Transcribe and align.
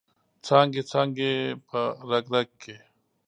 څانګې، 0.45 0.81
څانګې 0.91 1.31
په 1.67 1.81
رګ، 2.09 2.25
رګ 2.33 2.49
کې 2.61 2.75